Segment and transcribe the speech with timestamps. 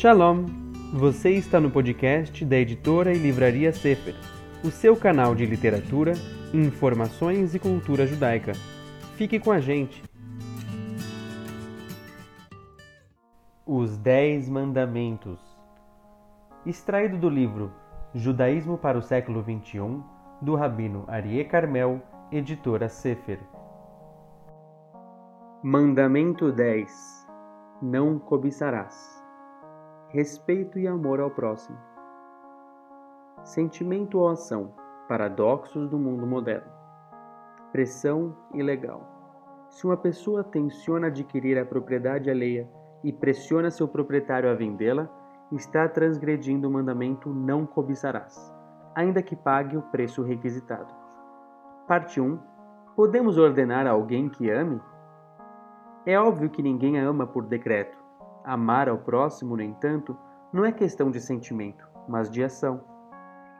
[0.00, 0.46] Shalom!
[0.94, 4.14] Você está no podcast da editora e livraria Sefer,
[4.64, 6.12] o seu canal de literatura,
[6.54, 8.52] informações e cultura judaica.
[9.16, 10.04] Fique com a gente!
[13.66, 15.40] Os Dez Mandamentos
[16.64, 17.72] Extraído do livro
[18.14, 20.00] Judaísmo para o século XXI,
[20.40, 23.40] do rabino Arie Carmel, editora Sefer.
[25.60, 27.26] Mandamento 10
[27.82, 29.17] Não cobiçarás
[30.10, 31.76] respeito e amor ao próximo.
[33.44, 34.72] Sentimento ou ação,
[35.06, 36.70] paradoxos do mundo moderno.
[37.72, 39.02] Pressão ilegal.
[39.68, 42.66] Se uma pessoa tenciona adquirir a propriedade alheia
[43.04, 45.08] e pressiona seu proprietário a vendê-la,
[45.52, 48.50] está transgredindo o mandamento não cobiçarás,
[48.94, 50.92] ainda que pague o preço requisitado.
[51.86, 52.38] Parte 1.
[52.96, 54.80] Podemos ordenar a alguém que ame?
[56.06, 58.07] É óbvio que ninguém ama por decreto
[58.48, 60.16] Amar ao próximo, no entanto,
[60.50, 62.80] não é questão de sentimento, mas de ação.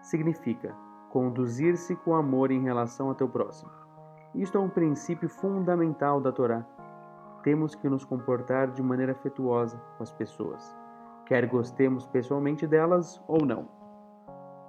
[0.00, 0.74] Significa
[1.10, 3.70] conduzir-se com amor em relação ao teu próximo.
[4.34, 6.64] Isto é um princípio fundamental da Torá.
[7.42, 10.74] Temos que nos comportar de maneira afetuosa com as pessoas,
[11.26, 13.68] quer gostemos pessoalmente delas ou não.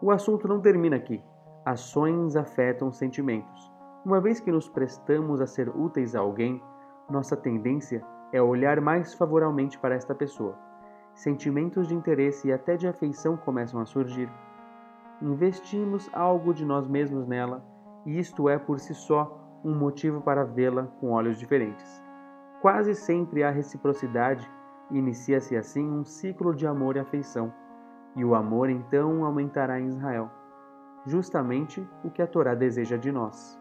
[0.01, 1.23] O assunto não termina aqui.
[1.63, 3.71] Ações afetam sentimentos.
[4.03, 6.61] Uma vez que nos prestamos a ser úteis a alguém,
[7.09, 10.55] nossa tendência é olhar mais favoravelmente para esta pessoa.
[11.13, 14.29] Sentimentos de interesse e até de afeição começam a surgir.
[15.21, 17.63] Investimos algo de nós mesmos nela,
[18.05, 22.03] e isto é por si só um motivo para vê-la com olhos diferentes.
[22.61, 24.49] Quase sempre há reciprocidade
[24.91, 27.53] inicia-se assim um ciclo de amor e afeição,
[28.15, 30.29] e o amor então aumentará em Israel,
[31.05, 33.59] justamente o que a Torá deseja de nós.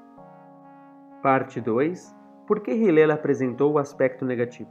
[1.22, 2.16] Parte 2
[2.49, 4.71] por que Hillel apresentou o aspecto negativo?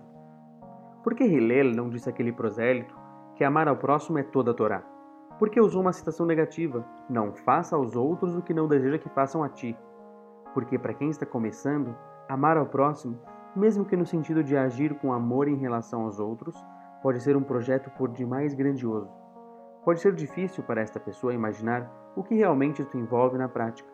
[1.03, 2.97] Por que Hillel não disse aquele prosélito
[3.36, 4.83] que amar ao próximo é toda a Torá?
[5.38, 6.83] Por que usou uma citação negativa?
[7.08, 9.77] Não faça aos outros o que não deseja que façam a ti.
[10.55, 11.95] Porque para quem está começando,
[12.27, 13.21] amar ao próximo,
[13.55, 16.55] mesmo que no sentido de agir com amor em relação aos outros,
[17.04, 19.14] pode ser um projeto por demais grandioso.
[19.86, 23.87] Pode ser difícil para esta pessoa imaginar o que realmente isto envolve na prática.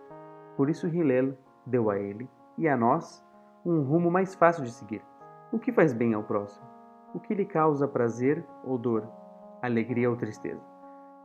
[0.55, 3.21] Por isso Hillel deu a ele e a nós
[3.65, 5.01] um rumo mais fácil de seguir.
[5.51, 6.65] O que faz bem ao próximo?
[7.13, 9.07] O que lhe causa prazer ou dor,
[9.61, 10.61] alegria ou tristeza?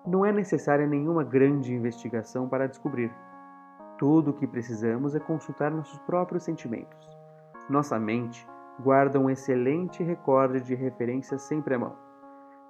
[0.07, 3.13] Não é necessária nenhuma grande investigação para descobrir.
[3.99, 7.19] Tudo o que precisamos é consultar nossos próprios sentimentos.
[7.69, 8.49] Nossa mente
[8.81, 11.97] guarda um excelente recorde de referências sempre à mão.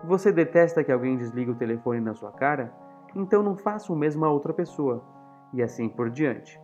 [0.05, 2.73] Você detesta que alguém desligue o telefone na sua cara?
[3.15, 5.05] Então não faça o mesmo a outra pessoa.
[5.53, 6.59] E assim por diante.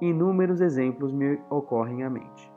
[0.00, 2.52] Inúmeros exemplos me ocorrem à mente.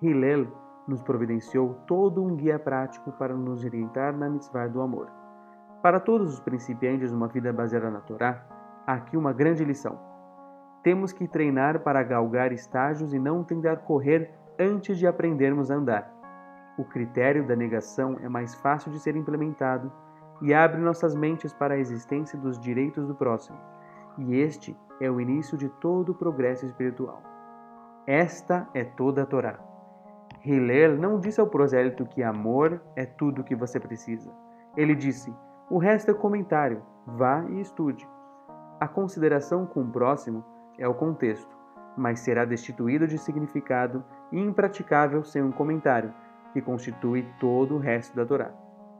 [0.00, 0.46] Hillel
[0.86, 5.10] nos providenciou todo um guia prático para nos orientar na mitzvah do amor.
[5.82, 8.46] Para todos os principiantes uma vida baseada na Torá,
[8.86, 10.00] há aqui uma grande lição.
[10.82, 16.10] Temos que treinar para galgar estágios e não tentar correr antes de aprendermos a andar.
[16.78, 19.92] O critério da negação é mais fácil de ser implementado
[20.40, 23.58] e abre nossas mentes para a existência dos direitos do próximo
[24.18, 27.22] e este é o início de todo o progresso espiritual.
[28.06, 29.58] Esta é toda a Torá.
[30.44, 34.30] Hillel não disse ao prosélito que amor é tudo o que você precisa.
[34.76, 35.32] Ele disse:
[35.70, 38.08] o resto é comentário, vá e estude.
[38.80, 40.44] A consideração com o próximo
[40.78, 41.54] é o contexto,
[41.96, 46.14] mas será destituído de significado e impraticável sem um comentário,
[46.52, 48.50] que constitui todo o resto da Torá.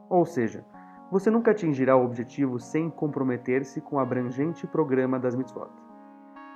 [0.09, 0.65] Ou seja,
[1.11, 5.69] você nunca atingirá o objetivo sem comprometer-se com o abrangente programa das mitzvot.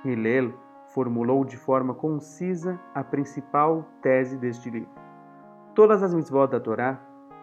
[0.04, 0.52] Hillel
[0.88, 4.90] formulou de forma concisa a principal tese deste livro.
[5.74, 7.00] Todas as mitzvot da Torá,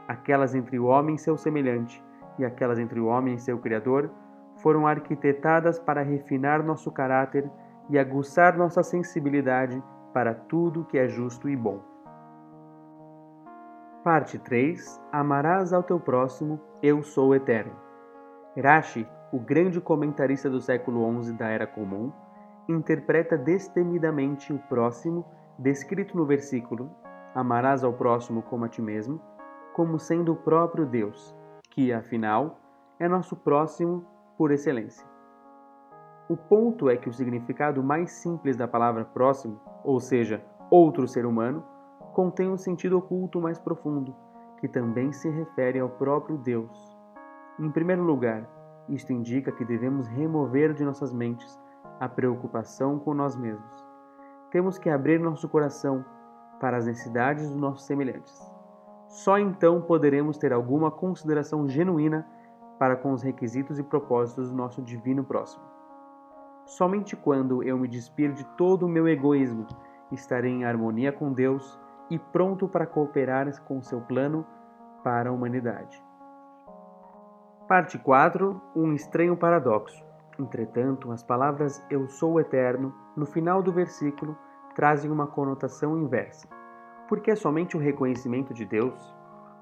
[0.08, 2.02] aquelas entre o homem e seu semelhante
[2.40, 4.10] e aquelas entre o homem e seu Criador,
[4.58, 7.50] foram arquitetadas para refinar nosso caráter
[7.90, 9.84] e aguçar nossa sensibilidade
[10.14, 11.91] para tudo que é justo e bom.
[14.04, 17.76] Parte 3 Amarás ao teu próximo, eu sou eterno.
[18.58, 22.12] Rashi, o grande comentarista do século XI da Era Comum,
[22.68, 25.24] interpreta destemidamente o próximo,
[25.60, 26.90] descrito no versículo
[27.36, 29.22] Amarás ao próximo como a ti mesmo,
[29.72, 31.36] como sendo o próprio Deus,
[31.70, 32.58] que, afinal,
[33.00, 34.04] é nosso próximo
[34.36, 35.06] por excelência.
[36.28, 41.24] O ponto é que o significado mais simples da palavra próximo, ou seja, outro ser
[41.24, 41.64] humano,
[42.12, 44.16] contém um sentido oculto mais profundo,
[44.60, 46.98] que também se refere ao próprio Deus.
[47.60, 48.48] Em primeiro lugar,
[48.90, 51.60] isto indica que devemos remover de nossas mentes
[52.00, 53.86] a preocupação com nós mesmos.
[54.52, 56.04] Temos que abrir nosso coração
[56.60, 58.52] para as necessidades dos nossos semelhantes.
[59.08, 62.28] Só então poderemos ter alguma consideração genuína
[62.80, 65.64] para com os requisitos e propósitos do nosso divino próximo.
[66.66, 69.68] Somente quando eu me despir de todo o meu egoísmo,
[70.12, 71.80] estarei em harmonia com Deus
[72.12, 74.46] e pronto para cooperar com seu plano
[75.02, 76.04] para a humanidade.
[77.70, 80.04] Parte 4 Um estranho paradoxo.
[80.38, 84.38] Entretanto, as palavras Eu sou eterno, no final do versículo,
[84.76, 86.48] trazem uma conotação inversa,
[87.08, 89.16] porque é somente o reconhecimento de Deus,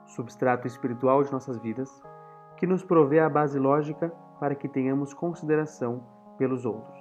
[0.07, 2.01] substrato espiritual de nossas vidas,
[2.57, 6.03] que nos provê a base lógica para que tenhamos consideração
[6.37, 6.99] pelos outros.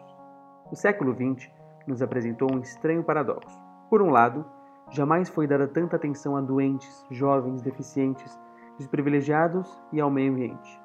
[0.71, 1.51] O século XX
[1.87, 3.59] nos apresentou um estranho paradoxo.
[3.89, 4.45] Por um lado,
[4.91, 8.39] jamais foi dada tanta atenção a doentes, jovens, deficientes,
[8.79, 10.81] desprivilegiados e ao meio ambiente.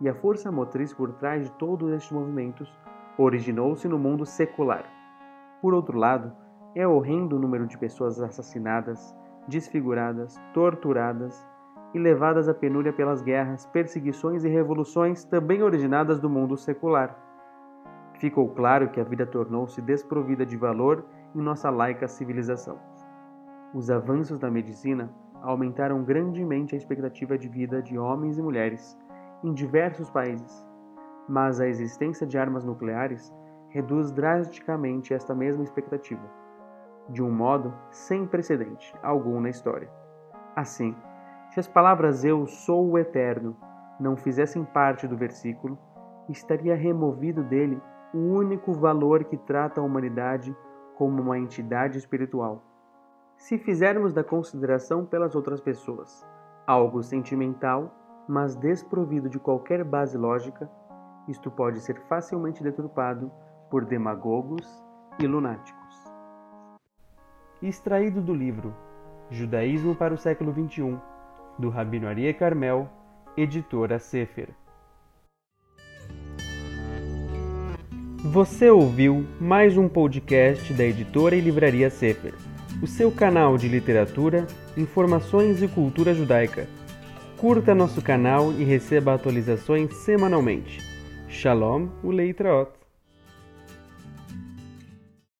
[0.00, 2.72] E a força motriz por trás de todos estes movimentos
[3.18, 4.84] originou-se no mundo secular.
[5.60, 6.32] Por outro lado,
[6.74, 9.14] é horrendo o número de pessoas assassinadas,
[9.48, 11.46] desfiguradas, torturadas
[11.92, 17.16] e levadas à penúria pelas guerras, perseguições e revoluções também originadas do mundo secular.
[18.18, 21.04] Ficou claro que a vida tornou-se desprovida de valor
[21.34, 22.89] em nossa laica civilização.
[23.72, 25.08] Os avanços da medicina
[25.42, 28.98] aumentaram grandemente a expectativa de vida de homens e mulheres
[29.44, 30.66] em diversos países,
[31.28, 33.32] mas a existência de armas nucleares
[33.68, 36.28] reduz drasticamente esta mesma expectativa,
[37.08, 39.88] de um modo sem precedente algum na história.
[40.56, 40.96] Assim,
[41.50, 43.56] se as palavras Eu sou o Eterno
[44.00, 45.78] não fizessem parte do versículo,
[46.28, 47.80] estaria removido dele
[48.12, 50.56] o único valor que trata a humanidade
[50.96, 52.64] como uma entidade espiritual.
[53.40, 56.26] Se fizermos da consideração pelas outras pessoas
[56.66, 57.90] algo sentimental,
[58.28, 60.70] mas desprovido de qualquer base lógica,
[61.26, 63.32] isto pode ser facilmente deturpado
[63.70, 64.62] por demagogos
[65.18, 66.04] e lunáticos.
[67.62, 68.74] Extraído do livro
[69.30, 71.00] Judaísmo para o século XXI,
[71.58, 72.88] do Rabino Arie Carmel,
[73.36, 74.50] editora Sefer.
[78.22, 82.34] Você ouviu mais um podcast da editora e livraria Sefer,
[82.82, 84.46] o seu canal de literatura,
[84.76, 86.66] informações e cultura judaica.
[87.36, 90.80] Curta nosso canal e receba atualizações semanalmente.
[91.28, 92.79] Shalom, o Leitraot.